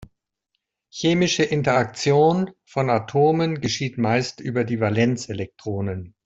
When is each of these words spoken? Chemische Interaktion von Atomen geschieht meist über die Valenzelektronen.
Chemische 0.91 1.43
Interaktion 1.43 2.49
von 2.65 2.89
Atomen 2.89 3.61
geschieht 3.61 3.99
meist 3.99 4.39
über 4.39 4.63
die 4.63 4.79
Valenzelektronen. 4.79 6.15